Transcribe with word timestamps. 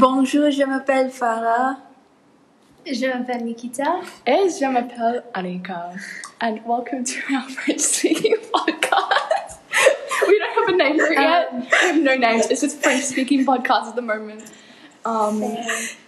Bonjour, 0.00 0.50
je 0.50 0.62
m'appelle 0.64 1.10
Farah. 1.10 1.76
Je 2.86 3.06
m'appelle 3.06 3.44
Nikita. 3.44 4.00
Et 4.26 4.48
je 4.48 4.64
m'appelle 4.66 5.22
Anika. 5.34 5.92
And 6.40 6.60
welcome 6.66 7.04
to 7.04 7.34
our 7.34 7.46
French 7.50 7.80
speaking 7.80 8.34
podcast. 8.54 9.58
we 10.26 10.38
don't 10.38 10.54
have 10.54 10.68
a 10.68 10.76
name 10.76 10.98
for 10.98 11.12
it 11.12 11.18
yet. 11.18 11.52
we 11.52 11.88
have 11.88 12.02
no 12.02 12.14
names. 12.16 12.46
It's 12.50 12.62
just 12.62 12.82
French 12.82 13.02
speaking 13.04 13.44
podcast 13.44 13.88
at 13.88 13.94
the 13.96 14.00
moment. 14.02 14.42
Um, 15.04 15.42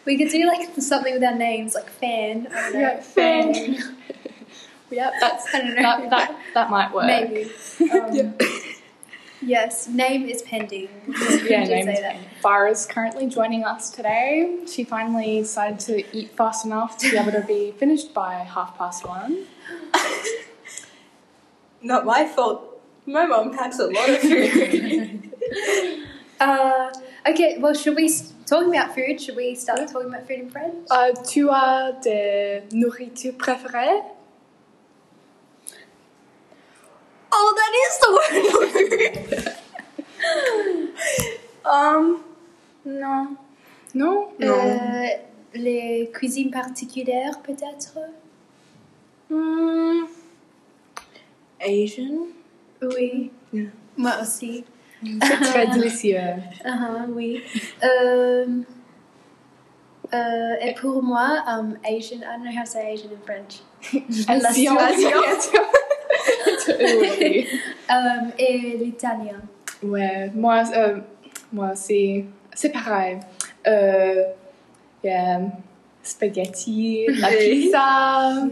We 0.06 0.16
could 0.16 0.30
do 0.30 0.46
like 0.46 0.70
something 0.78 1.12
with 1.12 1.22
our 1.22 1.34
names, 1.34 1.74
like 1.74 1.90
fan. 1.90 2.48
I 2.50 2.62
don't 2.62 2.72
know. 2.72 2.80
yeah, 2.80 3.00
fan. 3.02 3.54
yeah, 4.90 5.10
that's 5.20 5.54
I 5.54 5.58
don't 5.60 5.74
know. 5.76 5.82
that, 5.82 6.10
that 6.10 6.36
that 6.54 6.70
might 6.70 6.94
work. 6.94 7.06
Maybe. 7.06 7.50
Um, 7.92 8.34
Yes, 9.44 9.88
name 9.88 10.28
is 10.28 10.42
pending. 10.42 10.88
Yeah, 11.48 11.64
name 11.64 11.86
say 11.86 11.92
is 11.94 12.00
that. 12.00 12.16
Farah's 12.42 12.86
currently 12.86 13.26
joining 13.26 13.64
us 13.64 13.90
today. 13.90 14.60
She 14.66 14.84
finally 14.84 15.40
decided 15.40 15.80
to 15.80 16.16
eat 16.16 16.30
fast 16.36 16.64
enough 16.64 16.96
to 16.98 17.10
be 17.10 17.16
able 17.16 17.32
to 17.32 17.40
be 17.40 17.72
finished 17.78 18.14
by 18.14 18.34
half 18.34 18.78
past 18.78 19.06
one. 19.06 19.46
Not 21.82 22.06
my 22.06 22.26
fault. 22.26 22.80
My 23.04 23.26
mom 23.26 23.52
packs 23.56 23.80
a 23.80 23.86
lot 23.88 24.08
of 24.08 24.18
food. 24.18 25.32
Uh, 26.38 26.90
okay, 27.28 27.58
well, 27.58 27.74
should 27.74 27.96
we 27.96 28.08
talking 28.46 28.70
about 28.74 28.94
food? 28.94 29.20
Should 29.20 29.36
we 29.36 29.54
start 29.56 29.80
talking 29.88 30.08
about 30.08 30.26
food 30.26 30.40
in 30.40 30.50
French? 30.50 30.86
Euh, 30.90 31.12
tu 31.24 31.50
as 31.50 31.92
des 32.02 32.62
nourritures 32.72 33.34
préférées? 33.36 34.02
Oh, 37.42 37.54
that 37.58 37.72
is 37.82 37.98
the 38.02 38.10
word. 38.14 39.58
um, 41.64 42.24
no. 42.84 43.36
Non? 43.94 44.28
Euh, 44.40 45.06
les 45.54 46.10
cuisines 46.12 46.50
particulières, 46.50 47.40
peut-être? 47.42 47.98
Hmm, 49.28 50.06
Asian? 51.60 52.28
Oui. 52.80 53.30
Yeah. 53.52 53.68
Moi 53.96 54.12
aussi. 54.22 54.64
c'est 55.04 55.40
très 55.40 55.66
délicieux. 55.74 56.18
Uh-huh, 56.64 57.06
oui. 57.10 57.42
Euh, 57.82 58.46
euh, 60.14 60.54
et 60.60 60.74
pour 60.74 61.02
moi, 61.02 61.42
um, 61.46 61.76
Asian, 61.84 62.18
I 62.18 62.36
don't 62.36 62.44
know 62.44 62.52
how 62.52 62.64
to 62.64 62.70
say 62.70 62.92
Asian 62.92 63.10
in 63.12 63.20
French. 63.24 63.60
Asian. 64.28 64.76
Asian. 64.78 65.62
oui. 66.80 67.46
Um, 67.90 68.32
et 68.38 68.76
l'italien? 68.78 69.42
Ouais, 69.82 70.30
moi, 70.34 70.62
euh, 70.76 70.98
moi 71.52 71.72
aussi, 71.72 72.24
c'est 72.54 72.70
pareil. 72.70 73.18
Euh, 73.66 74.24
yeah, 75.02 75.40
spaghetti, 76.02 77.06
la 77.08 77.28
pizza, 77.28 78.48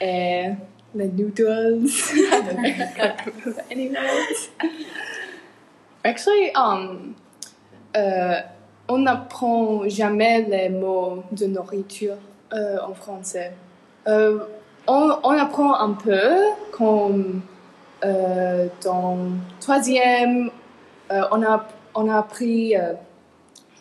et 0.00 0.50
les 0.94 1.08
noodles. 1.08 1.86
I 1.86 2.42
don't 2.42 3.44
know, 3.44 3.52
any. 3.70 3.90
Actually, 6.02 6.50
um, 6.54 7.14
euh, 7.96 8.40
on 8.88 8.98
n'apprend 8.98 9.88
jamais 9.88 10.42
les 10.42 10.68
mots 10.68 11.24
de 11.32 11.46
nourriture 11.46 12.18
euh, 12.52 12.78
en 12.86 12.94
français. 12.94 13.52
Euh, 14.06 14.40
on, 14.86 15.18
on 15.22 15.30
apprend 15.30 15.74
un 15.80 15.92
peu 15.92 16.30
comme 16.72 17.42
euh, 18.04 18.66
dans 18.82 19.16
troisième, 19.60 20.50
euh, 21.10 21.22
on, 21.30 21.42
a, 21.42 21.66
on 21.94 22.08
a 22.08 22.18
appris 22.18 22.76
euh, 22.76 22.92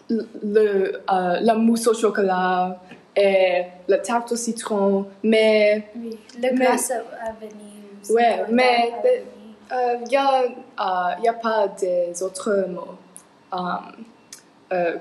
le, 0.10 1.02
euh, 1.12 1.38
la 1.42 1.56
mousse 1.56 1.88
au 1.88 1.94
chocolat 1.94 2.80
et 3.16 3.64
la 3.88 3.98
tarte 4.00 4.32
au 4.32 4.36
citron, 4.36 5.08
mais 5.24 5.88
Oui. 5.96 6.18
Le 6.36 6.42
Mais- 6.42 6.52
glace 6.54 6.92
à 6.92 7.34
aussi, 8.02 8.14
Ouais, 8.14 8.44
mais- 8.50 8.94
il 9.72 10.08
n'y 10.08 10.18
a, 10.18 10.44
y 11.24 11.28
a 11.28 11.34
pas 11.34 11.68
des 11.68 12.22
autres 12.24 12.66
mots 12.70 12.98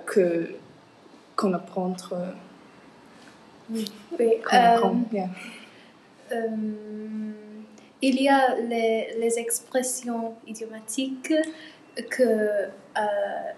que, 0.07 0.51
qu'on 1.37 1.53
apprend. 1.55 1.95
Oui. 3.71 3.91
qu'on 4.19 4.57
Euh, 4.57 4.75
apprend, 4.75 4.97
yeah. 5.13 5.27
Euh, 6.33 6.49
il 8.01 8.21
y 8.21 8.29
a 8.29 8.57
les, 8.59 9.15
les 9.19 9.39
expressions 9.39 10.35
idiomatiques 10.47 11.33
que 12.11 12.23
euh, 12.23 13.53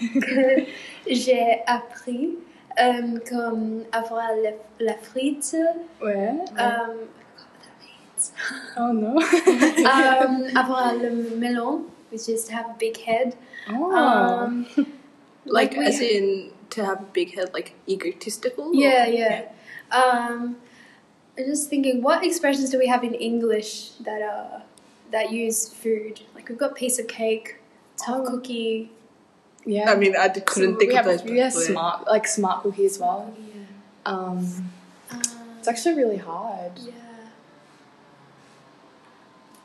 j'ai 1.06 1.62
appris, 1.66 2.36
euh, 2.80 3.18
comme 3.28 3.84
avoir 3.92 4.28
la, 4.42 4.50
la 4.80 4.94
frite. 4.94 5.56
Ouais. 6.02 6.30
euh, 6.58 7.06
Oh 8.76 8.92
non. 8.92 9.16
um, 9.16 10.44
avoir 10.56 10.94
le 10.94 11.36
melon, 11.38 11.84
which 12.12 12.28
is 12.28 12.44
to 12.44 12.52
have 12.52 12.66
a 12.66 12.76
big 12.78 12.98
head. 12.98 13.34
oh. 13.70 13.92
Um, 13.94 14.66
Like, 15.46 15.74
as 15.78 16.00
in 16.02 16.50
to 16.68 16.84
have 16.84 17.00
a 17.00 17.06
big 17.14 17.34
head, 17.34 17.50
like 17.54 17.72
egotistical? 17.88 18.74
yeah, 18.74 19.06
yeah. 19.06 19.42
Um, 19.92 20.56
I'm 21.38 21.44
just 21.46 21.68
thinking, 21.70 22.02
what 22.02 22.24
expressions 22.24 22.70
do 22.70 22.78
we 22.78 22.86
have 22.86 23.02
in 23.04 23.14
English 23.14 23.90
that 24.00 24.22
are 24.22 24.62
that 25.10 25.30
use 25.32 25.68
food? 25.68 26.20
Like 26.34 26.48
we've 26.48 26.58
got 26.58 26.74
piece 26.74 26.98
of 26.98 27.08
cake, 27.08 27.56
tough 27.96 28.20
Oh. 28.26 28.30
cookie. 28.30 28.90
yeah. 29.64 29.90
I 29.90 29.96
mean, 29.96 30.14
I 30.16 30.28
d- 30.28 30.40
couldn't 30.40 30.74
So 30.74 30.78
think 30.78 30.92
we 30.92 30.96
of 30.98 31.04
have, 31.06 31.18
those. 31.20 31.24
We 31.24 31.38
have 31.38 31.52
but- 31.54 31.62
smart, 31.62 32.06
like 32.06 32.26
smart 32.26 32.62
cookie 32.62 32.84
as 32.86 32.98
well. 32.98 33.32
Yeah. 33.38 33.62
Um, 34.06 34.72
Um, 35.10 35.20
it's 35.58 35.68
actually 35.68 35.94
really 35.96 36.16
hard. 36.18 36.72
yeah. 36.78 36.92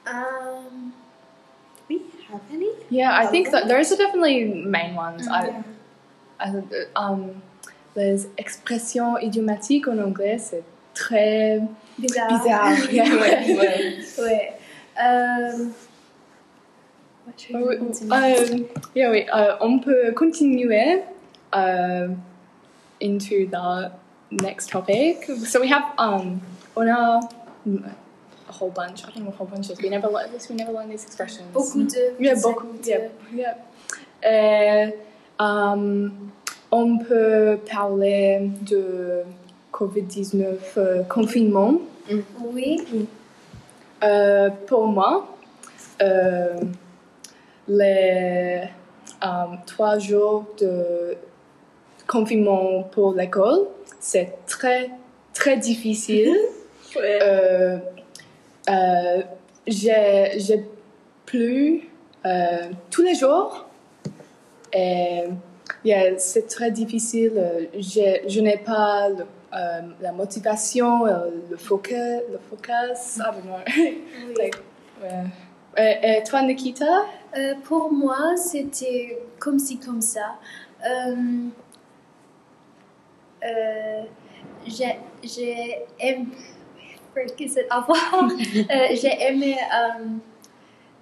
Um, 0.08 0.94
we 1.88 2.02
have 2.30 2.42
any? 2.52 2.72
Yeah, 2.90 3.16
I 3.18 3.26
think 3.28 3.52
that 3.52 3.68
those 3.68 3.92
are 3.92 3.96
definitely 3.96 4.46
main 4.46 4.96
ones. 4.96 5.26
yeah. 5.26 5.64
I, 6.40 6.48
I, 6.48 6.64
um, 6.96 7.42
les 7.96 8.28
expressions 8.38 9.18
idiomatiques 9.18 9.88
en 9.88 9.98
anglais, 10.00 10.38
c'est 10.38 10.64
très 10.94 11.62
Bizarre. 11.98 12.28
bizarre. 12.44 12.72
Ouais, 12.92 13.56
ouais. 13.58 13.98
Ouais. 14.20 14.52
Um, 14.98 15.72
yeah, 18.96 19.10
oui, 19.12 19.26
euh, 19.34 19.56
on 19.62 19.80
peut 19.80 20.12
continuer 20.14 21.02
uh, 21.54 22.08
into 23.02 23.48
the 23.50 23.92
next 24.32 24.70
topic. 24.70 25.26
So 25.46 25.60
we 25.60 25.68
have 25.70 25.84
um, 25.98 26.42
on 26.76 26.88
a, 26.88 27.20
a 28.48 28.52
whole 28.52 28.70
bunch. 28.70 29.04
I 29.04 29.12
don't 29.12 29.26
know 29.26 29.30
a 29.32 29.36
whole 29.36 29.48
bunch 29.48 29.70
is. 29.70 29.82
We 29.82 29.90
never 29.90 30.08
learn 30.08 30.32
this. 30.32 30.48
We 30.50 30.56
never 30.56 30.72
learn 30.72 30.90
these 30.90 31.04
expressions. 31.06 31.48
Beaucoup 31.54 31.84
de. 31.84 32.16
Yeah, 32.20 32.36
beaucoup. 32.36 32.78
de- 32.82 33.10
Yeah, 33.34 34.92
um, 35.40 36.32
on 36.72 36.98
peut 36.98 37.58
parler 37.72 38.50
de 38.62 39.24
Covid-19 39.74 40.58
euh, 40.78 41.04
confinement. 41.04 41.80
Oui. 42.40 43.08
Euh, 44.04 44.50
pour 44.68 44.88
moi, 44.88 45.36
euh, 46.02 46.60
les 47.68 48.62
trois 49.66 49.98
jours 49.98 50.46
de 50.60 51.18
confinement 52.08 52.84
pour 52.84 53.14
l'école, 53.14 53.68
c'est 54.00 54.46
très, 54.46 54.90
très 55.34 55.58
difficile. 55.58 56.36
Ouais. 56.96 57.20
J'ai, 59.68 60.32
j'ai 60.38 60.64
plu 61.26 61.90
euh, 62.26 62.70
tous 62.92 63.02
les 63.02 63.16
jours 63.16 63.66
et 64.74 65.24
yeah, 65.86 66.18
c'est 66.18 66.48
très 66.48 66.72
difficile. 66.72 67.34
Euh, 67.38 67.66
je 68.28 68.40
n'ai 68.42 68.58
pas 68.58 69.08
le- 69.10 69.26
euh, 69.54 69.82
la 70.02 70.12
motivation, 70.12 71.06
euh, 71.06 71.30
le 71.50 71.56
focus, 71.58 71.96
le 72.32 72.40
focus. 72.50 73.18
I 73.18 73.20
don't 73.20 73.44
know. 73.46 73.60
Oui. 73.78 74.04
Like, 74.38 74.56
ouais. 75.02 75.24
Et, 75.78 76.18
et 76.20 76.24
toi, 76.24 76.42
Nikita? 76.42 77.06
Euh, 77.38 77.54
pour 77.64 77.92
moi, 77.92 78.36
c'était 78.36 79.20
comme 79.40 79.60
ci, 79.60 79.78
comme 79.80 80.02
ça. 80.02 80.36
Euh, 80.86 81.16
euh, 83.44 84.04
j'ai 84.66 84.98
j'ai 85.24 85.86
aimé. 86.00 86.28
It 87.18 87.58
avoir? 87.70 87.98
Euh, 88.24 88.88
j'ai 88.92 89.22
aimé 89.30 89.56
euh, 89.58 90.04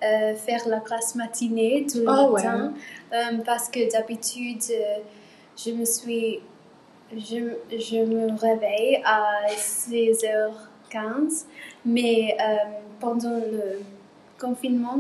euh, 0.04 0.36
faire 0.36 0.68
la 0.68 0.80
classe 0.80 1.16
matinée 1.16 1.86
tout 1.92 2.00
le 2.00 2.06
Oh, 2.10 2.32
ouais. 2.32 2.44
matin 2.44 2.74
euh, 3.14 3.38
parce 3.46 3.70
que 3.70 3.92
d'habitude, 3.92 4.62
euh, 4.72 4.98
je 5.58 5.72
me 5.72 5.86
suis. 5.86 6.40
Je, 7.16 7.56
je 7.78 7.98
me 8.04 8.36
réveille 8.40 9.02
à 9.06 9.46
6h15, 9.56 11.46
mais 11.86 12.36
pendant 13.00 13.36
le 13.38 13.82
confinement, 14.40 15.00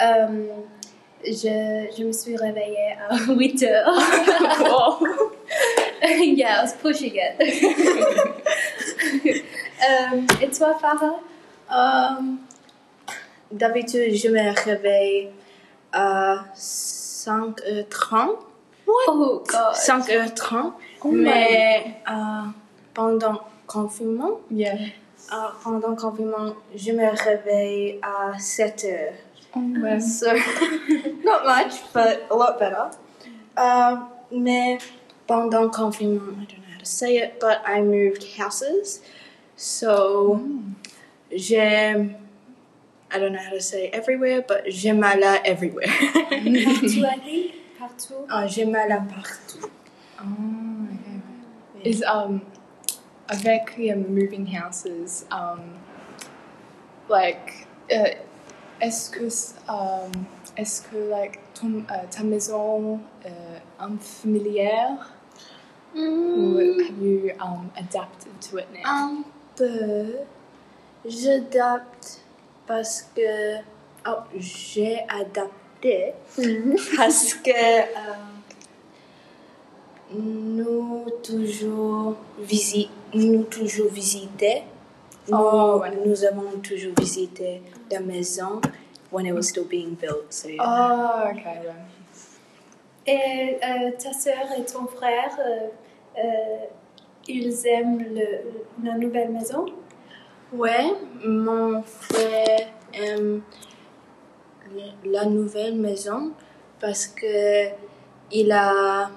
je, 0.00 1.86
je 1.96 2.02
me 2.04 2.12
suis 2.12 2.36
réveillée 2.36 2.96
à 3.08 3.14
8 3.32 3.62
heures. 3.62 3.94
Yeah, 6.02 6.60
I 6.60 6.62
was 6.64 6.72
pushing 6.82 7.14
it. 7.14 7.40
Euh, 9.82 10.20
et 10.42 10.48
toi, 10.50 10.74
Farah? 10.80 11.20
Um, 11.70 12.38
D'habitude, 13.54 14.12
je 14.16 14.28
me 14.28 14.64
réveille 14.64 15.30
à 15.92 16.44
5h30. 16.56 18.36
Oh, 18.86 19.42
God. 19.46 19.74
5h30. 19.74 20.72
Oh 21.04 21.10
my- 21.12 21.22
mais 21.22 22.00
euh, 22.10 22.14
pendant 22.92 23.40
confinement, 23.66 24.40
Yeah. 24.50 24.74
euh, 25.32 25.36
pendant 25.62 25.90
le 25.90 25.96
confinement, 25.96 26.54
je 26.74 26.90
me 26.92 27.06
réveille 27.16 28.00
à 28.02 28.36
7h. 28.38 29.12
Oh, 29.56 29.60
ouais. 29.82 30.00
So, 30.18 30.26
not 31.24 31.44
much, 31.46 31.74
but 31.92 32.26
a 32.30 32.34
lot 32.34 32.58
better. 32.58 32.90
Uh, 33.56 33.96
mais 34.32 34.78
pendant 35.28 35.62
le 35.62 35.68
confinement, 35.68 36.32
I 36.42 36.46
don't 36.46 36.58
know 36.58 36.72
how 36.74 36.78
to 36.80 36.84
say 36.84 37.18
it, 37.18 37.38
but 37.40 37.60
I 37.64 37.80
moved 37.82 38.24
houses. 38.36 39.00
So, 39.56 40.40
j'ai, 41.30 42.10
I 43.14 43.18
don't 43.20 43.32
know 43.32 43.38
how 43.38 43.50
to 43.50 43.60
say 43.60 43.90
everywhere, 43.90 44.42
but 44.42 44.64
j'ai 44.72 44.92
mal 44.92 45.22
à 45.22 45.40
everywhere. 45.44 45.86
Partout, 45.86 47.04
I 47.04 47.18
think. 47.18 47.54
Partout. 47.78 48.26
Ah, 48.28 48.46
j'ai 48.48 48.64
mal 48.64 48.90
à 48.90 49.00
partout. 49.08 49.70
Oh, 50.18 50.88
okay. 51.76 51.88
Is 51.88 52.02
um 52.02 52.42
avec 53.28 53.78
yeah, 53.78 53.94
moving 53.94 54.46
houses 54.46 55.26
um 55.30 55.78
like 57.08 57.68
uh, 57.92 58.14
est-ce 58.80 59.10
que 59.10 59.28
um 59.68 60.26
est-ce 60.56 60.82
que 60.82 60.96
like 61.08 61.38
ton, 61.54 61.86
uh, 61.88 62.06
ta 62.10 62.24
maison 62.24 63.00
uh, 63.24 63.60
unfamilière 63.78 65.06
or 65.94 66.60
have 66.82 66.98
you 67.00 67.32
um 67.38 67.70
adapted 67.76 68.40
to 68.40 68.56
it 68.58 68.66
now? 68.72 68.82
Un 68.84 69.24
peu. 69.56 70.26
J'adapte 71.06 72.23
parce 72.66 73.02
que. 73.14 73.56
Oh, 74.06 74.20
j'ai 74.36 74.98
adapté 75.08 76.12
parce 76.96 77.32
que 77.34 77.50
euh, 77.50 78.14
nous 80.14 81.06
toujours 81.22 82.16
visi 82.38 82.90
nous 83.14 83.44
toujours 83.44 83.90
visité. 83.90 84.62
Nous, 85.28 85.38
Oh, 85.38 85.78
ouais. 85.80 85.90
nous 86.04 86.24
avons 86.24 86.58
toujours 86.62 86.92
visité 87.00 87.62
la 87.90 88.00
maison 88.00 88.60
when 89.10 89.24
it 89.26 89.32
was 89.32 89.44
still 89.48 89.64
being 89.64 89.94
built. 89.94 90.30
So 90.30 90.48
yeah. 90.48 90.62
Oh. 90.62 91.30
Yeah. 91.34 91.72
Et 93.06 93.56
euh, 93.62 93.90
ta 93.98 94.12
sœur 94.12 94.46
et 94.58 94.64
ton 94.64 94.86
frère, 94.86 95.36
euh, 95.38 95.68
euh, 96.18 96.66
ils 97.28 97.66
aiment 97.66 97.98
le, 98.02 98.84
la 98.84 98.96
nouvelle 98.98 99.30
maison? 99.30 99.66
Ouais, 100.56 100.92
mon 101.24 101.82
frère 101.82 102.68
aime 102.92 103.42
la 105.04 105.24
nouvelle 105.24 105.74
maison 105.76 106.32
parce 106.80 107.06
que 107.06 107.68
il 108.32 108.52
a 108.52 109.10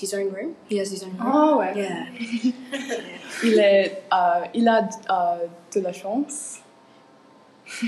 his 0.00 0.12
own 0.14 0.30
room. 0.32 0.54
He 0.68 0.78
has 0.78 0.90
his 0.90 1.02
own 1.04 1.16
room. 1.18 1.32
Oh, 1.32 1.58
ouais. 1.60 1.74
Yeah. 1.76 2.06
Il 3.42 3.58
est 3.58 4.02
uh, 4.12 4.46
il 4.54 4.68
a 4.68 4.88
uh, 5.08 5.48
de 5.72 5.80
la 5.80 5.92
chance. 5.92 6.60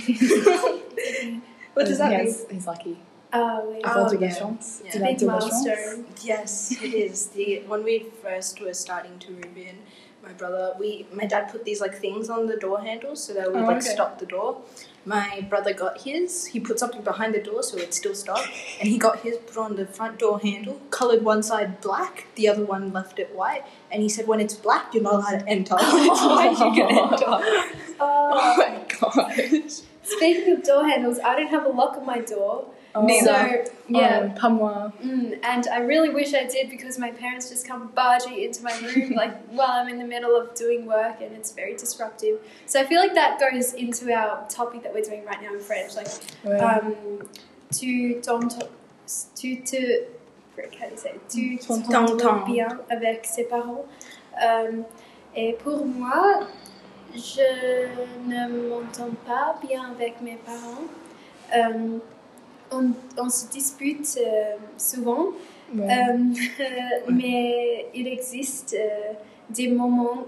What 1.75 1.85
does 1.87 1.99
that 1.99 2.11
mean? 2.11 2.35
He's 2.51 2.67
lucky. 2.67 2.97
Ah 3.33 3.61
oui. 3.69 3.79
Il 3.81 3.87
a 3.87 4.07
Oh, 4.07 4.09
de 4.11 4.17
la 4.19 4.31
chance. 4.31 4.81
Yeah. 4.85 4.93
Il 4.97 5.03
a 5.03 5.07
Big 5.09 5.19
de 5.19 5.27
la 5.27 5.41
chance. 5.41 5.65
milestone. 5.65 6.05
Yes, 6.25 6.73
it 6.83 6.95
is. 6.95 7.29
The 7.35 7.63
when 7.69 7.83
we 7.85 8.07
first 8.23 8.61
were 8.61 8.73
starting 8.75 9.19
to 9.21 9.31
move 9.33 9.57
in, 9.57 9.77
my 10.27 10.33
brother, 10.33 10.75
we 10.79 11.07
my 11.13 11.25
dad 11.25 11.51
put 11.53 11.65
these 11.65 11.81
like 11.81 11.95
things 11.95 12.29
on 12.29 12.47
the 12.47 12.57
door 12.57 12.81
handles 12.81 13.23
so 13.25 13.33
that 13.35 13.53
would 13.53 13.63
Oh, 13.63 13.67
like 13.67 13.77
okay. 13.79 13.87
stop 13.95 14.19
the 14.19 14.27
door. 14.27 14.61
My 15.05 15.47
brother 15.49 15.73
got 15.73 16.01
his. 16.03 16.47
He 16.47 16.59
put 16.59 16.81
something 16.81 17.03
behind 17.03 17.33
the 17.33 17.39
door 17.41 17.63
so 17.63 17.79
it 17.79 17.95
still 17.95 18.15
stop, 18.15 18.45
and 18.81 18.89
he 18.89 18.99
got 18.99 19.21
his 19.21 19.37
put 19.39 19.57
on 19.57 19.77
the 19.77 19.87
front 19.87 20.19
door 20.19 20.41
handle. 20.41 20.81
Colored 20.91 21.23
one 21.23 21.45
side 21.45 21.81
black, 21.81 22.27
the 22.35 22.49
other 22.49 22.65
one 22.65 22.93
left 22.93 23.21
it 23.21 23.33
white. 23.35 23.63
And 23.93 24.03
he 24.03 24.09
said, 24.09 24.27
when 24.27 24.41
it's 24.41 24.55
black, 24.55 24.93
you're 24.93 25.05
not 25.05 25.15
allowed 25.15 25.39
to 25.41 25.49
enter. 25.49 25.77
When 25.77 26.11
it's 26.11 26.23
white, 26.23 26.59
you 26.59 26.73
can 26.75 26.91
enter. 26.99 27.73
Oh 27.99 28.29
Oh, 28.39 28.57
my 28.59 28.85
gosh. 29.01 29.81
speaking 30.03 30.53
of 30.55 30.63
door 30.65 30.85
handles, 30.87 31.19
I 31.25 31.37
don't 31.37 31.47
have 31.49 31.65
a 31.65 31.71
lock 31.71 31.97
on 31.97 32.05
my 32.05 32.19
door. 32.19 32.67
Neither. 33.03 33.65
So, 33.67 33.73
yeah. 33.89 34.29
Oh, 34.35 34.41
pas 34.41 34.49
moi. 34.51 34.91
Mm, 35.05 35.39
and 35.43 35.67
I 35.73 35.79
really 35.79 36.11
wish 36.11 36.35
I 36.35 36.45
did 36.45 36.71
because 36.71 36.99
my 36.99 37.11
parents 37.11 37.49
just 37.51 37.67
come 37.67 37.91
barging 37.95 38.39
into 38.41 38.63
my 38.63 38.73
room 38.81 39.13
like 39.17 39.37
while 39.49 39.71
I'm 39.71 39.89
in 39.89 39.99
the 39.99 40.05
middle 40.07 40.35
of 40.37 40.55
doing 40.55 40.87
work 40.87 41.21
and 41.21 41.35
it's 41.37 41.53
very 41.53 41.75
disruptive. 41.77 42.39
So 42.67 42.81
I 42.81 42.85
feel 42.85 43.01
like 43.01 43.15
that 43.15 43.39
goes 43.39 43.75
into 43.75 44.13
our 44.13 44.47
topic 44.49 44.83
that 44.83 44.93
we're 44.95 45.03
doing 45.05 45.25
right 45.25 45.41
now 45.43 45.53
in 45.55 45.61
French, 45.61 45.95
like 45.95 46.09
Ouais. 46.45 46.59
um, 46.61 47.29
tu 47.77 48.21
t'entends, 48.23 48.69
tu 49.35 49.57
te, 49.63 50.05
frick, 50.55 50.75
how 50.81 50.87
do 50.87 50.93
you 50.93 50.97
say, 50.99 51.11
it? 51.11 51.29
tu 51.29 51.59
T'entends. 51.59 52.07
t'entends 52.17 52.45
bien 52.47 52.81
avec 52.91 53.25
ses 53.27 53.45
parents. 53.45 53.85
Um, 54.43 54.85
et 55.35 55.53
pour 55.55 55.85
moi, 55.87 56.47
je 57.15 57.89
ne 58.27 58.69
m'entends 58.69 59.15
pas 59.27 59.57
bien 59.67 59.91
avec 59.93 60.21
mes 60.21 60.37
parents. 60.37 60.89
Um, 61.55 62.01
on, 62.73 62.91
on 63.19 63.29
se 63.29 63.49
dispute 63.51 64.19
euh, 64.21 64.57
souvent, 64.77 65.27
Ouais. 65.75 65.89
euh, 65.91 66.17
mais 67.11 67.87
il 67.93 68.07
existe 68.07 68.77
euh, 68.79 69.13
des 69.51 69.67
moments 69.69 70.27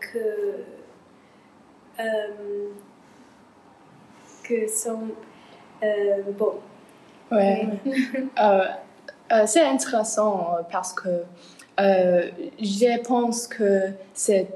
que, 0.00 0.64
que 4.44 4.68
sont 4.68 5.08
bons. 6.38 6.60
Ouais. 7.30 7.68
C'est 9.46 9.64
intéressant 9.64 10.58
parce 10.70 10.92
que 10.92 11.24
euh, 11.80 12.30
je 12.60 13.02
pense 13.02 13.46
que 13.46 13.90
c'est 14.14 14.48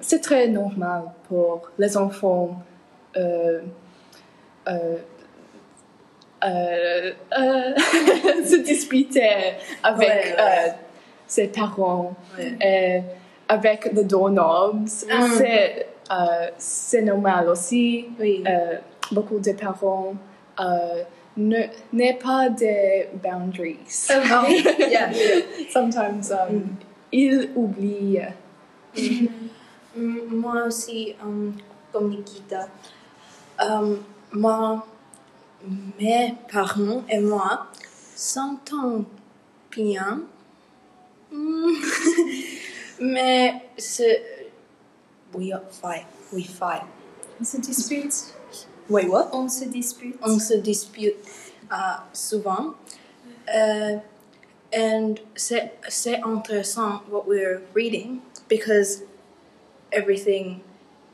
c'est 0.00 0.20
très 0.20 0.48
normal 0.48 1.02
pour 1.28 1.70
les 1.78 1.96
enfants 1.96 2.62
euh, 3.16 3.60
euh, 4.68 4.96
euh, 6.44 7.12
euh, 7.38 7.74
se 8.44 8.56
disputer 8.62 9.56
avec 9.82 10.08
Ouais, 10.08 10.14
ouais. 10.14 10.36
euh, 10.38 10.68
ses 11.26 11.48
parents 11.48 12.14
Ouais. 12.38 12.56
et 12.64 13.02
avec 13.48 13.90
les 13.92 14.04
doorknobs. 14.04 14.84
Mm. 14.86 15.86
C'est 16.58 17.02
normal 17.02 17.48
aussi. 17.48 18.06
Oui. 18.18 18.44
Beaucoup 19.12 19.38
de 19.40 19.52
parents 19.52 20.14
ne 21.36 21.60
n'est 21.92 22.14
pas 22.14 22.48
des 22.48 23.08
boundaries. 23.22 23.78
Yeah. 24.90 25.10
Sometimes 25.70 26.30
um, 26.32 26.76
ils 27.12 27.50
oublient. 27.54 28.32
Mm, 29.96 30.28
Moi 30.30 30.62
aussi, 30.66 31.14
um, 31.22 31.54
comme 31.92 32.10
Nikita, 32.10 32.68
um, 33.58 33.98
moi, 34.32 34.86
mes 35.98 36.34
parents 36.50 37.04
et 37.08 37.20
moi 37.20 37.66
s'entendent 38.14 39.04
bien, 39.70 40.22
Mm. 41.30 41.74
mais 43.00 43.62
c'est 43.76 44.50
we 45.34 45.52
fight, 45.70 46.06
we 46.32 46.44
fight. 46.44 46.82
On 47.40 47.44
se 47.44 47.58
dispute. 47.58 48.34
Wait, 48.88 49.06
what? 49.08 49.28
On 49.32 49.48
se 49.48 49.66
dispute. 49.66 50.16
On 50.22 50.38
se 50.38 50.54
dispute 50.54 51.16
uh, 51.70 52.00
souvent. 52.12 52.74
Uh, 53.46 53.98
and 54.72 55.20
c'est 55.34 55.72
c'est 55.88 56.22
intéressant 56.22 57.02
what 57.10 57.26
we're 57.26 57.62
reading 57.74 58.20
because 58.48 59.02
everything 59.92 60.60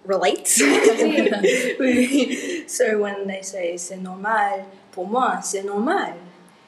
relates. 0.04 0.54
so 2.66 2.98
when 2.98 3.26
they 3.26 3.42
say 3.42 3.76
c'est 3.76 3.96
normal, 3.96 4.66
pour 4.92 5.06
moi 5.06 5.40
c'est 5.42 5.64
normal. 5.64 6.14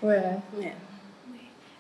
Ouais. 0.03 0.41
Yeah. 0.59 0.75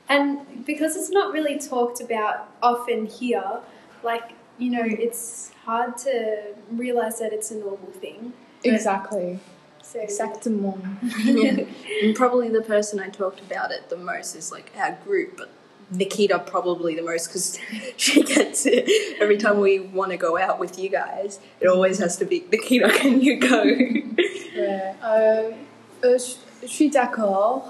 And 0.09 0.65
because 0.65 0.97
it's 0.97 1.11
not 1.11 1.33
really 1.33 1.59
talked 1.59 2.01
about 2.01 2.49
often 2.63 3.07
here, 3.07 3.61
like, 4.03 4.33
you 4.59 4.71
know, 4.71 4.85
it's 4.85 5.51
hard 5.65 5.99
to 5.99 6.55
realize 6.71 7.19
that 7.19 7.33
it's 7.33 7.51
a 7.51 7.57
normal 7.57 7.91
thing. 7.91 8.33
Exactly. 8.63 9.41
So, 9.83 10.01
Exactement. 10.01 10.83
And 12.03 12.15
probably 12.15 12.49
the 12.49 12.63
person 12.63 13.01
I 13.01 13.09
talked 13.09 13.41
about 13.41 13.71
it 13.71 13.89
the 13.89 13.97
most 13.97 14.37
is 14.37 14.53
like 14.53 14.73
our 14.77 14.99
group, 15.05 15.37
but 15.37 15.51
Nikita 15.91 16.41
probably 16.41 16.95
the 16.97 17.03
most 17.03 17.29
because 17.29 17.59
she 17.97 18.23
gets 18.23 18.67
it 18.67 18.89
every 19.21 19.37
time 19.39 19.61
we 19.61 19.79
want 19.81 20.11
to 20.11 20.17
go 20.17 20.37
out 20.37 20.59
with 20.59 20.79
you 20.79 20.89
guys. 20.91 21.39
It 21.61 21.69
always 21.69 21.99
has 22.01 22.17
to 22.19 22.25
be 22.25 22.45
Nikita. 22.51 22.89
Can 22.91 23.21
you 23.21 23.39
go? 23.39 23.63
yeah, 24.55 24.95
Euh, 25.05 25.53
euh, 26.05 26.19
je- 26.19 26.67
suis 26.67 26.89
d'accord. 26.91 27.63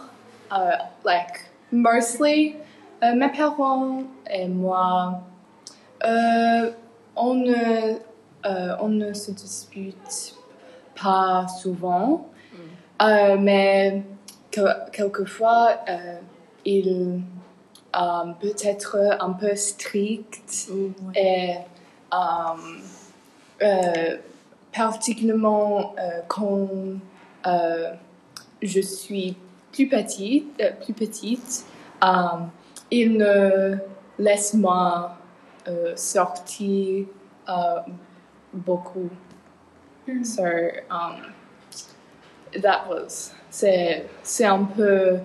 Euh, 0.51 0.77
like, 1.05 1.45
mostly, 1.73 2.57
euh, 3.03 3.15
mes 3.15 3.29
parents 3.29 4.05
et 4.31 4.47
moi, 4.49 5.21
euh, 6.05 6.71
on, 7.17 7.35
ne, 7.35 7.99
euh, 8.47 8.77
on 8.81 8.89
ne 8.89 9.13
se 9.13 9.33
dispute 9.33 10.35
pas 10.95 11.47
souvent, 11.63 12.29
Euh, 13.03 13.37
mais 13.39 14.03
que- 14.51 14.91
quelquefois, 14.91 15.81
euh, 15.87 16.17
il 17.97 18.03
euh, 18.03 18.33
peut 18.41 18.55
être 18.63 19.17
un 19.21 19.33
peu 19.33 19.57
strict 19.57 20.71
et 21.15 21.55
euh, 22.13 22.17
euh, 23.63 24.17
particulièrement 24.73 25.95
euh, 25.99 26.21
quand 26.29 26.69
euh, 27.47 27.93
je 28.61 28.81
suis 28.81 29.37
plus 29.73 29.89
petite, 29.89 30.63
plus 30.85 30.93
petite 30.93 31.65
euh, 32.05 32.45
il 32.91 33.17
ne 33.17 33.77
laisse 34.19 34.55
moi 34.55 35.17
sortir 35.97 37.07
beaucoup. 38.53 39.11
So, 40.23 40.45
um, 40.89 41.35
that 42.63 42.89
was, 42.89 43.33
c'est, 43.51 44.07
c'est 44.23 44.45
un 44.45 44.65
peu 44.65 44.85
euh, 44.85 45.19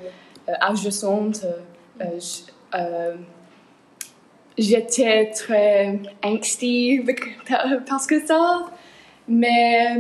agissante. 0.60 1.46
Euh, 2.74 3.16
j'étais 4.58 5.32
très 5.32 6.00
angsty 6.24 7.01
parce 7.88 8.08
que 8.08 8.25
ça, 8.25 8.68
mais 9.28 9.98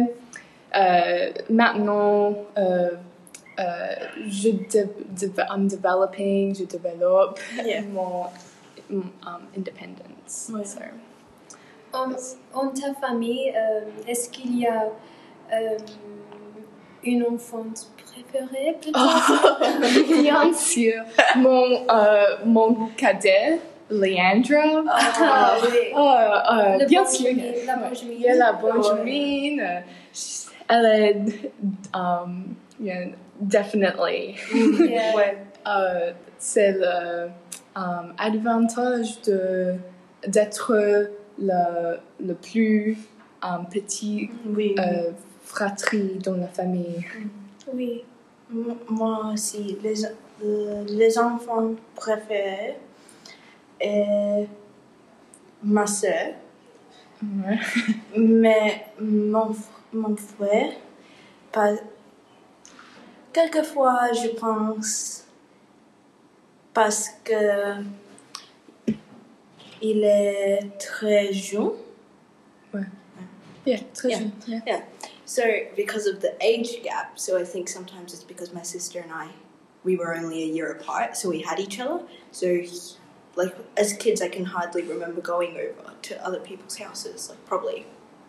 euh, 0.75 1.31
maintenant, 1.49 2.35
euh, 2.57 2.91
euh, 3.59 3.63
je 4.27 4.49
de, 4.49 4.87
de- 5.19 5.41
I'm 5.53 5.67
developing, 5.67 6.55
je 6.55 6.63
développe 6.65 7.39
Yeah. 7.65 7.81
mon 7.83 8.25
um, 8.89 9.11
independence. 9.57 10.49
Ouais. 10.53 10.63
So, 10.65 10.79
En, 11.93 12.11
en 12.53 12.69
ta 12.69 12.93
famille, 12.93 13.51
euh, 13.55 13.81
est-ce 14.07 14.29
qu'il 14.29 14.57
y 14.59 14.65
a 14.65 14.85
euh, 15.53 15.77
une 17.03 17.23
enfante 17.25 17.87
préférée 18.05 18.77
peut-être? 18.81 20.21
Bien 20.21 20.53
sûr. 20.53 21.03
Mon, 21.35 21.87
euh, 21.89 22.23
mon 22.45 22.87
cadet, 22.97 23.59
Leandra. 23.89 24.83
Ah, 24.89 25.55
oui. 25.63 25.93
Euh, 25.95 26.77
Le 26.79 26.85
bien 26.87 27.05
sûr. 27.05 27.29
la 27.65 27.73
a 28.29 28.35
la 28.35 28.53
Benjamin. 28.53 29.59
euh, 29.59 29.79
Elle 30.69 30.85
est. 30.85 31.51
Um, 31.93 32.55
yeah, 32.79 33.07
definitely. 33.39 34.35
Yeah. 34.53 35.15
Ouais. 35.15 35.37
Euh, 35.67 36.11
c'est 36.37 36.71
le 36.71 37.29
um, 37.75 38.13
avantage 38.17 39.21
de 39.23 39.75
d'être 40.27 40.73
le, 41.39 41.97
le 42.23 42.33
plus 42.35 42.97
um, 43.43 43.65
petit 43.69 44.29
Oui. 44.45 44.75
Fratrie 45.43 46.17
dans 46.23 46.35
la 46.35 46.47
famille. 46.47 47.05
Oui. 47.73 48.03
M- 48.51 48.75
Moi 48.89 49.31
aussi, 49.33 49.77
les, 49.83 50.05
euh, 50.43 50.83
les 50.87 51.17
enfants 51.17 51.71
préférés 51.95 52.77
et 53.79 54.47
ma 55.63 55.87
soeur, 55.87 56.33
Ouais. 57.23 57.59
mais 58.17 58.87
mon, 58.99 59.55
mon 59.93 60.15
frère, 60.17 60.71
pas, 61.51 61.73
quelquefois 63.31 64.11
je 64.13 64.29
pense 64.29 65.25
parce 66.73 67.09
que 67.23 67.83
il 69.83 70.03
est 70.03 70.61
très 70.79 71.31
jeune. 71.31 71.71
Yeah, 73.65 73.77
très 73.93 74.09
Yeah. 74.09 74.17
jeune. 74.19 74.31
Yeah. 74.65 74.79
So 75.31 75.61
because 75.77 76.07
of 76.07 76.19
the 76.19 76.35
age 76.41 76.83
gap, 76.83 77.17
so 77.17 77.39
I 77.39 77.45
think 77.45 77.69
sometimes 77.69 78.13
it's 78.13 78.25
because 78.25 78.53
my 78.53 78.63
sister 78.63 78.99
and 78.99 79.13
I, 79.13 79.29
we 79.81 79.95
were 79.95 80.13
only 80.13 80.43
a 80.43 80.45
year 80.45 80.69
apart, 80.73 81.15
so 81.15 81.29
we 81.29 81.39
had 81.39 81.57
each 81.57 81.79
other. 81.79 82.03
So, 82.31 82.61
like 83.35 83.55
as 83.77 83.93
kids, 83.93 84.21
I 84.21 84.27
can 84.27 84.43
hardly 84.43 84.81
remember 84.83 85.21
going 85.21 85.55
over 85.55 85.93
to 86.01 86.25
other 86.25 86.41
people's 86.41 86.77
houses. 86.79 87.29
Like 87.29 87.45
probably 87.45 87.85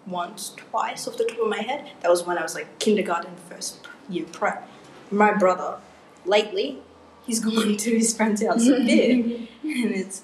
once, 0.06 0.50
twice 0.56 1.08
off 1.08 1.16
the 1.16 1.24
top 1.24 1.40
of 1.40 1.48
my 1.48 1.60
head. 1.60 1.90
That 2.02 2.08
was 2.08 2.24
when 2.24 2.38
I 2.38 2.42
was 2.42 2.54
like 2.54 2.78
kindergarten, 2.78 3.34
first 3.50 3.80
year 4.08 4.26
prep. 4.30 4.68
My 5.10 5.32
brother, 5.32 5.78
lately, 6.24 6.82
he's 7.26 7.40
gone 7.44 7.78
to 7.78 7.90
his 7.90 8.16
friend's 8.16 8.46
house 8.46 8.68
a 8.68 8.78
bit, 8.78 9.10
and 9.64 9.90
it's. 9.90 10.22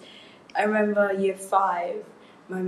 I 0.55 0.63
remember 0.63 1.13
year 1.13 1.35
five. 1.35 2.05
My 2.49 2.63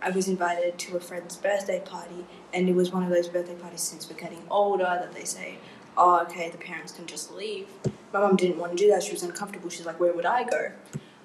I 0.00 0.10
was 0.10 0.28
invited 0.28 0.78
to 0.78 0.96
a 0.96 1.00
friend's 1.00 1.36
birthday 1.36 1.80
party, 1.80 2.24
and 2.52 2.68
it 2.68 2.74
was 2.74 2.92
one 2.92 3.02
of 3.02 3.10
those 3.10 3.28
birthday 3.28 3.54
parties 3.54 3.80
since 3.80 4.08
we're 4.08 4.16
getting 4.16 4.42
older 4.50 4.84
that 4.84 5.12
they 5.12 5.24
say, 5.24 5.58
oh, 5.96 6.20
okay, 6.22 6.50
the 6.50 6.58
parents 6.58 6.92
can 6.92 7.06
just 7.06 7.34
leave. 7.34 7.66
My 8.12 8.20
mum 8.20 8.36
didn't 8.36 8.58
want 8.58 8.72
to 8.72 8.78
do 8.78 8.90
that. 8.90 9.02
She 9.02 9.12
was 9.12 9.22
uncomfortable. 9.22 9.70
She's 9.70 9.86
like, 9.86 10.00
where 10.00 10.12
would 10.12 10.26
I 10.26 10.44
go? 10.44 10.72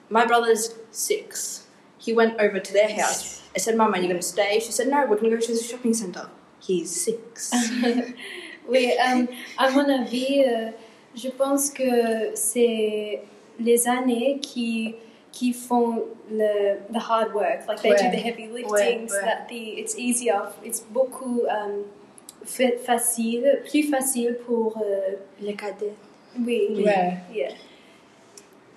My 0.09 0.25
brother's 0.25 0.75
six. 0.91 1.67
He 1.97 2.13
went 2.13 2.39
over 2.39 2.59
to 2.59 2.73
their 2.73 2.93
house. 2.93 3.41
I 3.55 3.59
said, 3.59 3.77
Mum, 3.77 3.93
are 3.93 3.97
you 3.97 4.07
going 4.07 4.17
to 4.19 4.21
stay? 4.21 4.59
She 4.59 4.71
said, 4.73 4.87
no, 4.87 5.01
we're 5.01 5.15
going 5.15 5.31
to 5.31 5.37
go 5.37 5.39
to 5.39 5.53
the 5.53 5.63
shopping 5.63 5.93
centre. 5.93 6.29
He's 6.59 6.91
six. 7.01 7.51
Oui, 8.67 8.93
euh, 8.93 9.25
à 9.57 9.69
mon 9.71 9.89
avis, 9.89 10.43
euh, 10.45 10.71
je 11.15 11.27
pense 11.29 11.69
que 11.69 12.33
c'est 12.33 13.21
les 13.59 13.87
années 13.87 14.39
qui 14.41 14.95
qui 15.33 15.51
font 15.51 16.03
le 16.31 16.77
the 16.93 16.99
hard 16.99 17.33
work, 17.33 17.67
like 17.67 17.81
they 17.81 17.89
do 17.89 18.09
the 18.11 18.21
heavy 18.27 18.47
lifting, 18.47 19.09
so 19.09 19.19
that 19.19 19.47
the 19.49 19.79
it's 19.81 19.95
easier, 19.97 20.41
it's 20.63 20.79
beaucoup 20.79 21.41
um, 21.49 21.85
fa- 22.45 22.77
facile, 22.85 23.61
plus 23.69 23.89
facile 23.89 24.35
pour 24.45 24.77
euh, 24.77 25.15
Les 25.41 25.55
cadets. 25.55 25.95
oui, 26.39 26.83
Ouais. 26.85 27.17
yeah. 27.33 27.51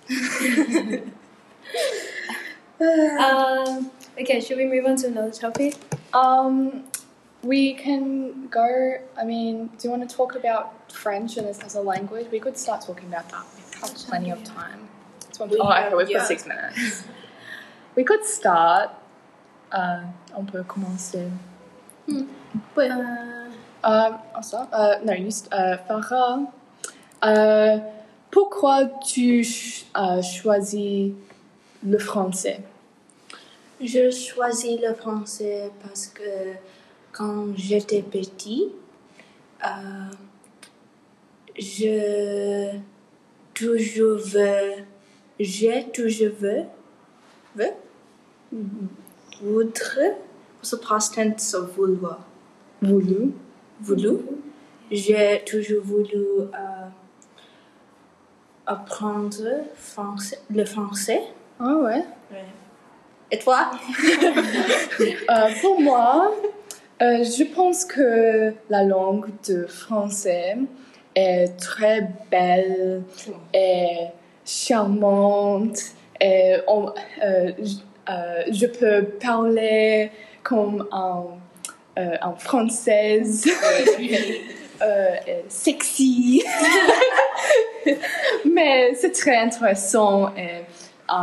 um, 2.80 3.90
okay, 4.20 4.40
should 4.40 4.56
we 4.56 4.64
move 4.64 4.86
on 4.86 4.96
to 4.96 5.06
another 5.08 5.30
topic? 5.30 5.74
Um, 6.14 6.84
we 7.42 7.74
can 7.74 8.48
go. 8.48 8.96
I 9.20 9.24
mean, 9.24 9.66
do 9.78 9.88
you 9.88 9.90
want 9.90 10.08
to 10.08 10.16
talk 10.16 10.34
about 10.34 10.90
French 10.92 11.36
and 11.36 11.46
as, 11.46 11.60
as 11.60 11.74
a 11.74 11.80
language? 11.80 12.28
We 12.30 12.40
could 12.40 12.56
start 12.58 12.82
talking 12.82 13.08
about 13.08 13.28
that. 13.30 13.44
We 13.56 13.80
have 13.80 13.94
plenty 13.94 14.30
of 14.30 14.42
time. 14.44 14.88
Oh, 15.40 15.44
okay, 15.44 15.94
we've 15.94 16.08
yeah. 16.10 16.18
got 16.18 16.26
six 16.26 16.46
minutes. 16.46 17.04
we 17.96 18.04
could 18.04 18.24
start. 18.24 18.90
Uh, 19.72 20.02
on 20.34 20.44
peut 20.44 20.62
commencer. 20.64 21.28
Euh, 22.08 22.22
Euh, 23.84 24.10
ensemble. 24.34 24.68
Euh, 24.72 24.96
non, 25.04 25.14
juste 25.16 25.48
euh, 25.52 25.76
Farah. 25.86 26.40
Pourquoi 28.30 28.86
tu 29.06 29.44
ch- 29.44 29.86
choisis 30.22 31.12
le 31.86 31.98
français? 31.98 32.60
Je 33.80 34.10
choisis 34.10 34.80
le 34.80 34.94
français 34.94 35.70
parce 35.82 36.06
que 36.06 36.54
quand 37.12 37.54
j'étais 37.56 38.02
petit, 38.02 38.72
euh, 39.64 39.68
je 41.58 42.70
toujours 43.54 44.18
veux, 44.18 44.84
j'ai 45.38 45.88
toujours 45.92 46.32
veux, 46.40 46.64
veux, 47.54 47.72
the 50.62 50.76
past 50.76 51.14
tense 51.14 51.54
of 51.54 51.74
vouloir? 51.76 52.24
Voulu. 52.82 53.32
Voulu. 53.80 54.18
J'ai 54.90 55.42
toujours 55.44 55.82
voulu 55.82 56.24
euh, 56.40 56.88
apprendre 58.66 59.64
français, 59.74 60.38
le 60.50 60.64
français. 60.64 61.22
Ah 61.58 61.76
ouais? 61.76 62.04
Et 63.30 63.38
toi? 63.38 63.70
Euh, 65.28 65.48
pour 65.60 65.80
moi, 65.80 66.32
euh, 67.02 67.24
je 67.24 67.44
pense 67.52 67.84
que 67.84 68.54
la 68.70 68.84
langue 68.84 69.28
de 69.48 69.66
français 69.66 70.56
est 71.14 71.48
très 71.58 72.08
belle 72.30 73.02
et 73.52 74.06
charmante 74.46 75.78
et 76.20 76.56
on- 76.68 76.92
euh, 77.24 77.52
euh, 78.08 78.42
je 78.50 78.66
peux 78.66 79.04
parler 79.20 80.10
comme 80.42 80.86
un, 80.92 81.24
euh, 81.98 82.16
en 82.22 82.34
française 82.36 83.46
euh, 84.82 85.16
sexy 85.48 86.44
mais 88.52 88.94
c'est 88.94 89.12
très 89.12 89.36
intéressant 89.36 90.34
et 90.36 90.62
euh, 91.10 91.14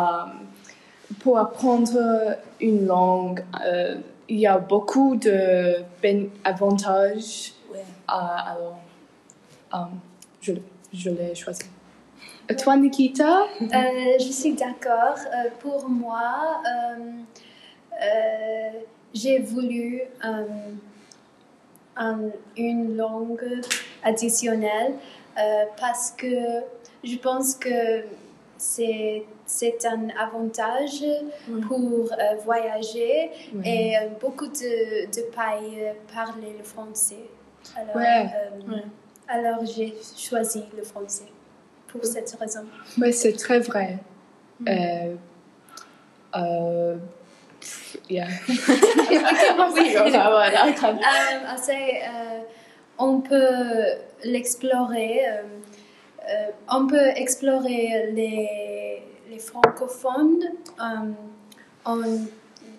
pour 1.19 1.37
apprendre 1.37 2.37
une 2.59 2.85
langue, 2.85 3.43
euh, 3.65 3.95
il 4.29 4.39
y 4.39 4.47
a 4.47 4.57
beaucoup 4.57 5.15
de 5.15 5.75
ben- 6.01 6.29
avantages. 6.43 7.53
Ouais. 7.71 7.79
Euh, 8.09 8.13
alors, 8.13 8.79
euh, 9.73 9.77
je, 10.41 10.53
je 10.93 11.09
l'ai 11.09 11.35
choisi. 11.35 11.63
Et 12.49 12.55
toi, 12.55 12.75
Nikita 12.77 13.43
Euh, 13.61 13.65
je 14.19 14.31
suis 14.31 14.53
d'accord. 14.53 15.15
Euh, 15.17 15.49
pour 15.59 15.87
moi, 15.89 16.61
euh, 16.65 16.99
euh, 18.01 18.69
j'ai 19.13 19.39
voulu 19.39 20.01
euh, 20.25 20.43
un- 21.95 22.29
une 22.57 22.97
langue 22.97 23.61
additionnelle 24.03 24.93
euh, 25.37 25.65
parce 25.79 26.11
que 26.11 26.35
je 27.03 27.17
pense 27.17 27.55
que 27.55 28.03
c'est 28.57 29.25
un 29.85 30.09
avantage 30.19 31.03
pour 31.67 32.11
euh, 32.11 32.35
voyager 32.45 33.29
et 33.63 33.97
euh, 33.97 34.07
beaucoup 34.21 34.47
de, 34.47 35.05
de 35.07 35.21
pays 35.31 35.81
euh, 35.81 35.93
parlent 36.13 36.41
le 36.57 36.63
français. 36.63 37.25
Alors, 37.75 37.95
Ouais. 37.95 38.25
euh, 38.67 38.71
Ouais. 38.73 38.83
alors 39.27 39.65
j'ai 39.65 39.93
choisi 40.17 40.63
le 40.75 40.83
français 40.83 41.25
pour 41.93 42.03
cette 42.05 42.31
raison. 42.39 42.65
Oui, 42.99 43.13
c'est 43.13 43.33
très 43.33 43.59
vrai. 43.59 43.99
Euh, 44.67 45.15
euh, 46.35 46.95
pff, 47.59 47.97
yeah. 48.09 48.27
Ah, 49.55 50.29
voilà. 50.31 50.65
Euh, 50.67 51.53
assez, 51.53 52.01
euh, 52.03 52.41
on 52.97 53.21
peut 53.21 53.83
l'explorer. 54.23 55.21
euh, 55.27 55.41
euh, 56.29 56.51
on 56.69 56.87
peut 56.87 57.09
explorer 57.15 58.09
les, 58.13 59.03
les 59.29 59.39
francophones 59.39 60.43
um, 60.79 61.15
on 61.85 62.27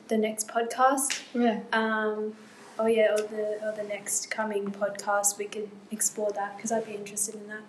the 0.08 0.16
next 0.16 0.48
podcast. 0.48 1.22
Ouais. 1.34 1.60
Um, 1.72 2.32
oh 2.78 2.86
yeah, 2.86 3.12
or 3.12 3.18
the 3.18 3.62
or 3.62 3.72
the 3.76 3.86
next 3.86 4.30
coming 4.30 4.70
podcast, 4.70 5.38
we 5.38 5.44
could 5.46 5.68
explore 5.92 6.32
that 6.32 6.56
because 6.56 6.72
I'd 6.72 6.86
be 6.86 6.94
interested 6.94 7.34
in 7.34 7.46
that. 7.48 7.62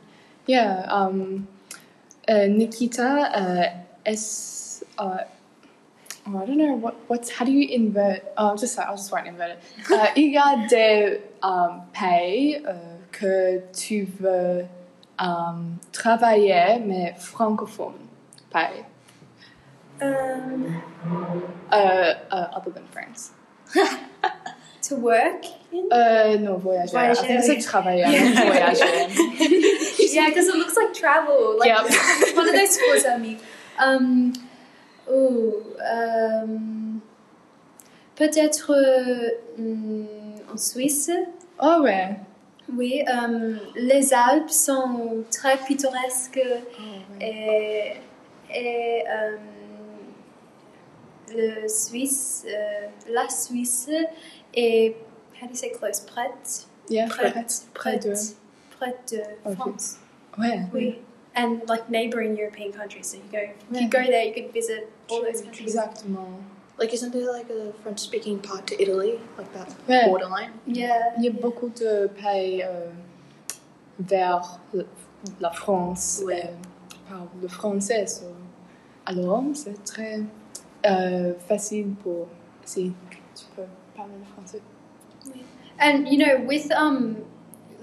Yeah, 0.47 0.85
um, 0.89 1.47
uh, 2.27 2.45
Nikita, 2.47 3.03
uh, 3.03 3.73
S, 4.05 4.83
uh, 4.97 5.19
oh, 6.27 6.37
I 6.37 6.45
don't 6.45 6.57
know 6.57 6.73
what 6.73 6.95
what's 7.07 7.31
how 7.31 7.45
do 7.45 7.51
you 7.51 7.67
invert? 7.69 8.23
Oh, 8.37 8.49
I'll 8.49 8.57
just 8.57 8.77
I'll 8.77 8.95
just 8.95 9.11
write 9.11 9.27
invert 9.27 9.51
it. 9.51 9.59
Uh, 9.91 10.07
il 10.15 10.31
y 10.33 10.37
a 10.37 10.67
des 10.67 11.19
um, 11.41 11.81
pays 11.93 12.61
euh, 12.65 12.97
que 13.11 13.61
tu 13.73 14.05
veux 14.19 14.65
um, 15.19 15.79
travailler 15.91 16.79
mais 16.85 17.13
francophone 17.17 17.95
pays. 18.51 18.83
Um, 20.01 20.81
Uh, 21.71 22.13
uh, 22.31 22.47
other 22.55 22.69
than 22.71 22.85
France. 22.91 23.31
to 24.83 24.95
work 24.95 25.43
in? 25.71 25.91
Uh, 25.91 26.37
no, 26.39 26.57
voyager. 26.57 26.97
I 26.97 27.13
Voyager, 27.13 27.27
think 27.27 27.43
c'est 27.43 27.51
okay. 27.53 27.61
travailler, 27.61 28.05
not 28.05 28.45
voyager. 28.53 28.85
Yeah, 30.15 30.29
because 30.29 30.47
it 30.47 30.55
looks 30.55 30.75
like 30.75 30.93
travel. 30.93 31.57
Like 31.59 31.67
Yep. 31.69 31.85
it's 31.87 32.35
one 32.35 32.47
of 32.47 32.53
those 32.55 32.75
sports 32.75 33.05
I 33.05 33.17
mean. 33.17 33.39
Um, 33.77 34.33
oh, 35.09 35.63
um, 35.85 37.01
peut-être 38.15 38.71
euh, 38.71 40.47
en 40.51 40.57
Suisse. 40.57 41.11
Oh 41.59 41.81
ouais. 41.83 42.15
Oui, 42.75 43.03
um, 43.07 43.59
les 43.75 44.11
Alpes 44.13 44.49
sont 44.49 45.23
très 45.29 45.57
pittoresques 45.57 46.39
et, 47.21 47.91
et 48.51 49.03
um, 49.07 49.39
le 51.29 51.67
Suisse, 51.67 52.43
euh, 52.47 52.87
la 53.11 53.29
Suisse 53.29 53.87
est, 54.53 54.95
how 55.41 55.45
do 55.45 55.51
you 55.51 55.55
say 55.55 55.69
close, 55.71 55.99
prête, 56.01 56.65
Yeah, 56.89 57.07
prête, 57.07 57.33
près, 57.73 57.97
près 57.97 58.09
de. 58.09 58.13
prête 58.79 59.13
de 59.13 59.49
Ok. 59.49 59.55
France. 59.57 59.97
Ouais. 60.37 60.65
Oui. 60.73 60.99
And 61.35 61.61
like 61.67 61.89
neighboring 61.89 62.37
European 62.37 62.71
countries, 62.71 63.07
so 63.11 63.17
you 63.17 63.23
go, 63.31 63.39
Yeah. 63.71 63.81
you 63.81 63.89
go 63.89 64.03
there, 64.03 64.23
you 64.25 64.33
could 64.33 64.51
visit 64.53 64.89
all 65.09 65.21
those 65.21 65.41
countries. 65.41 65.75
Exactement. 65.75 66.43
Like, 66.77 66.93
isn't 66.93 67.11
there 67.13 67.31
like 67.31 67.49
a 67.49 67.71
French 67.83 67.99
speaking 67.99 68.39
part 68.39 68.67
to 68.67 68.81
Italy? 68.81 69.19
Like 69.37 69.51
that 69.53 69.69
Ouais. 69.87 70.05
borderline? 70.07 70.51
Yeah. 70.67 71.13
Il 71.17 71.23
y 71.25 71.27
a 71.29 71.31
beaucoup 71.31 71.69
de 71.69 72.07
pays 72.07 72.61
euh, 72.63 72.89
vers 73.99 74.59
le- 74.73 74.87
la 75.39 75.51
France 75.51 76.21
Ouais. 76.25 76.43
euh, 76.45 77.09
parlent 77.09 77.27
le 77.41 77.47
français. 77.47 78.07
so- 78.07 78.25
Alors, 79.05 79.43
c'est 79.53 79.83
très 79.83 80.21
euh, 80.85 81.33
facile 81.47 81.93
pour 82.03 82.27
si 82.63 82.91
tu 83.35 83.45
peux 83.55 83.63
parler 83.95 84.13
le 84.19 84.25
français. 84.33 84.61
And 85.79 86.07
you 86.07 86.17
know, 86.17 86.45
with 86.45 86.71
um, 86.71 87.17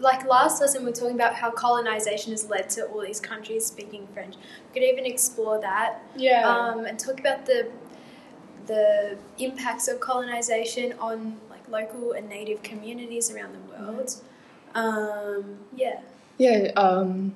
like 0.03 0.27
last 0.27 0.61
lesson, 0.61 0.85
we 0.85 0.91
are 0.91 0.95
talking 0.95 1.15
about 1.15 1.35
how 1.35 1.51
colonization 1.51 2.33
has 2.33 2.49
led 2.51 2.69
to 2.71 2.85
all 2.87 3.01
these 3.01 3.21
countries 3.21 3.65
speaking 3.67 4.07
French. 4.13 4.35
We 4.35 4.81
could 4.81 4.83
even 4.89 5.07
explore 5.07 5.61
that 5.61 6.03
Yeah. 6.17 6.47
um, 6.49 6.85
and 6.85 6.99
talk 6.99 7.21
about 7.21 7.47
the 7.47 7.69
the 8.67 9.17
impacts 9.39 9.89
of 9.89 9.99
colonization 9.99 10.95
on 11.01 11.37
like 11.51 11.69
local 11.69 12.13
and 12.13 12.29
native 12.29 12.63
communities 12.63 13.29
around 13.31 13.55
the 13.55 13.61
world. 13.73 14.15
Um, 14.75 15.59
yeah. 15.77 16.01
Yeah, 16.39 16.71
euh, 16.77 17.29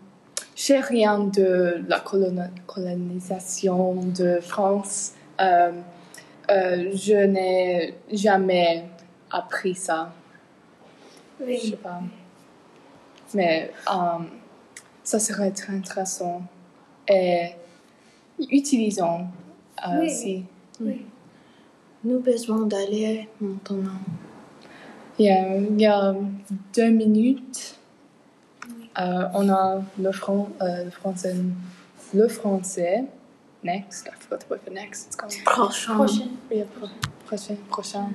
j'ai 0.55 0.79
rien 0.81 1.19
de 1.19 1.85
la 1.89 2.01
colonisation 2.01 3.95
de 4.17 4.41
France. 4.41 5.15
Euh, 5.41 5.73
euh, 6.49 6.91
je 6.95 7.27
n'ai 7.27 7.95
jamais 8.13 8.89
appris 9.31 9.75
ça. 9.75 10.13
Je 11.41 11.57
sais 11.59 11.77
pas. 11.77 12.01
Mais 13.35 13.73
euh, 13.91 14.19
ça 15.03 15.19
serait 15.19 15.51
très 15.51 15.75
intéressant 15.75 16.43
et 17.09 17.51
utilisant 18.51 19.27
euh, 19.87 20.01
Oui. 20.01 20.11
si. 20.11 20.45
Nous 22.05 22.21
besoin 22.21 22.67
d'aller 22.67 23.29
maintenant. 23.41 23.99
Il 25.19 25.27
y 25.27 25.31
a, 25.31 25.57
il 25.57 25.81
y 25.81 25.87
a 25.87 26.15
deux 26.75 26.91
minutes. 26.91 27.79
Euh, 28.99 29.29
on 29.35 29.49
a 29.49 29.83
le, 29.99 30.13
fran- 30.13 30.49
euh, 30.63 30.85
le 30.85 30.91
français. 30.91 31.35
Le 32.15 32.29
français. 32.29 33.05
Next. 33.65 34.07
I 34.07 34.11
forgot 34.21 34.45
the 34.45 34.51
word 34.51 34.61
for 34.65 34.73
next. 34.73 35.07
It's. 35.09 35.17
Prochain. 35.45 35.95
Prochain. 35.95 36.29
Oui, 36.51 36.63
pro- 36.79 36.89
prochain. 37.27 37.57
Prochain. 37.69 38.11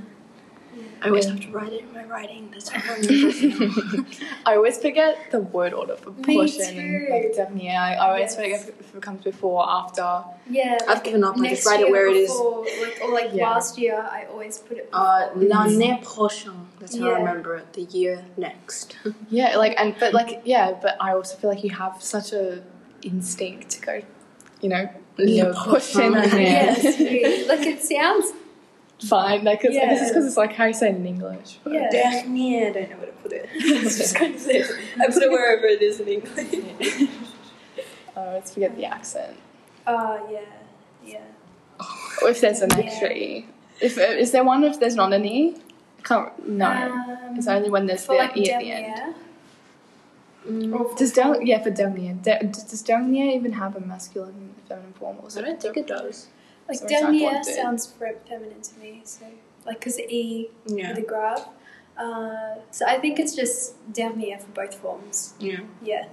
I 1.04 1.08
always 1.10 1.26
have 1.26 1.40
to 1.40 1.50
write 1.52 1.74
it 1.74 1.82
in 1.84 1.94
my 1.94 2.04
writing. 2.06 2.50
That's 2.52 2.70
how 2.70 2.94
I 2.94 2.98
remember. 2.98 4.06
I 4.46 4.56
always 4.56 4.78
forget 4.78 5.18
the 5.32 5.40
word 5.40 5.74
order 5.74 5.96
for 5.96 6.12
Me 6.12 6.36
prochain 6.36 6.78
and 6.78 7.10
like 7.10 7.24
too. 7.32 7.34
dernier. 7.38 7.72
I, 7.78 7.94
I 7.96 8.08
always 8.10 8.22
Yes. 8.22 8.36
forget 8.36 8.62
if, 8.70 8.80
if 8.80 8.96
it 8.96 9.02
comes 9.02 9.24
before, 9.24 9.68
after. 9.68 10.24
Yeah. 10.50 10.78
I've 10.88 11.04
given 11.04 11.24
up. 11.24 11.38
I 11.40 11.50
just 11.50 11.66
write 11.66 11.80
it 11.82 11.90
where 11.90 12.08
it 12.08 12.16
is. 12.18 12.30
before, 12.30 12.66
Like, 12.84 13.00
or 13.04 13.10
like 13.12 13.30
Yeah. 13.34 13.50
last 13.50 13.78
year, 13.80 13.98
I 14.18 14.26
always 14.32 14.60
put 14.60 14.78
it. 14.78 14.90
Uh, 14.94 15.30
before. 15.34 15.50
l'année 15.50 16.00
prochaine. 16.04 16.68
That's 16.80 16.98
how 16.98 17.06
I 17.06 17.10
Yeah. 17.10 17.18
remember 17.18 17.56
it. 17.56 17.74
The 17.74 17.84
year 17.98 18.24
next. 18.38 18.96
Yeah, 19.30 19.58
like 19.58 19.74
and 19.80 19.96
but 20.00 20.14
like 20.14 20.42
yeah, 20.46 20.74
but 20.82 20.98
I 21.00 21.14
also 21.14 21.36
feel 21.38 21.50
like 21.50 21.64
you 21.64 21.72
have 21.72 21.96
such 22.04 22.32
a 22.34 22.62
instinct 23.02 23.70
to 23.72 23.82
go, 23.82 24.02
you 24.62 24.70
know, 24.70 24.88
Le 25.18 25.26
le 25.46 25.54
prochain 25.54 26.12
prochain. 26.12 26.14
année. 26.14 26.44
yes, 26.84 27.00
really. 27.00 27.46
like 27.48 27.66
it 27.66 27.82
sounds. 27.82 28.34
Fine, 29.02 29.44
like 29.44 29.64
it's, 29.66 29.76
I 29.76 29.80
guess 29.82 29.92
it's 29.94 30.02
Yeah. 30.02 30.08
because 30.10 30.26
it's 30.28 30.38
like 30.38 30.54
how 30.54 30.66
you 30.66 30.74
say 30.74 30.90
it 30.90 30.96
in 30.96 31.06
English. 31.06 31.58
but- 31.64 31.74
Yeah. 31.74 31.90
Dernier. 31.90 32.68
I 32.68 32.72
don't 32.72 32.90
know 32.92 32.98
where 32.98 33.06
to 33.08 33.12
put 33.24 33.34
it. 33.34 33.50
it's 33.56 33.98
just 33.98 34.16
kind 34.16 34.36
of 34.36 34.48
it. 34.48 34.68
I 35.00 35.06
put 35.08 35.24
it 35.24 35.32
wherever 35.36 35.66
it 35.66 35.82
is 35.82 36.00
in 36.00 36.08
English. 36.08 37.10
Oh, 38.16 38.32
let's 38.34 38.54
forget 38.54 38.76
the 38.76 38.86
accent. 38.86 39.38
Oh 39.88 40.28
yeah, 40.32 40.42
yeah. 41.04 41.84
Or 42.22 42.30
if 42.30 42.42
there's 42.42 42.62
an 42.62 42.70
Yeah. 42.78 43.08
e. 43.10 43.48
If 43.80 43.98
is 43.98 44.32
there 44.32 44.44
one 44.44 44.64
if 44.64 44.80
there's 44.80 44.96
not 44.96 45.12
an 45.14 45.26
e? 45.26 45.56
I 46.00 46.02
can't. 46.04 46.48
No, 46.48 46.68
Um, 46.70 47.36
it's 47.38 47.48
only 47.48 47.70
when 47.72 47.88
there's 47.88 48.06
the 48.06 48.14
like 48.14 48.38
e 48.38 48.52
at 48.52 48.60
the 48.60 48.72
end. 48.72 48.86
dernier. 48.86 49.14
Mm, 50.48 50.80
Or 50.80 50.90
for 50.90 50.98
Does 50.98 51.14
dernier? 51.14 51.42
Yeah, 51.44 51.62
for 51.64 51.72
dernier. 51.72 52.14
De- 52.14 52.44
does 52.44 52.82
dernier 52.84 53.26
even 53.38 53.54
have 53.54 53.76
a 53.76 53.80
masculine 53.80 54.30
and 54.36 54.56
feminine 54.68 54.94
form? 54.94 55.18
Or 55.24 55.30
I 55.36 55.42
don't 55.42 55.60
think 55.62 55.78
it 55.78 55.88
does. 55.88 56.28
Like 56.72 56.80
So 56.80 56.86
it's 56.86 56.94
dernier 57.02 57.44
sounds 57.44 57.86
fe- 57.88 58.22
feminine 58.28 58.62
to 58.62 58.80
me. 58.80 59.02
So 59.04 59.26
like 59.66 59.80
because 59.80 60.00
e 60.00 60.50
Yeah. 60.66 60.90
with 60.90 61.00
a 61.00 61.08
graph. 61.08 61.48
Uh, 61.98 62.56
so 62.72 62.86
I 62.86 62.98
think 63.00 63.20
it's 63.20 63.36
just 63.36 63.76
dernier 63.94 64.38
for 64.40 64.52
both 64.60 64.76
forms. 64.76 65.34
Yeah. 65.40 65.60
Yeah. 65.84 66.06